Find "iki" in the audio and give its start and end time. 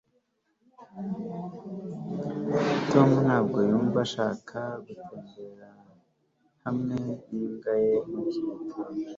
8.29-8.41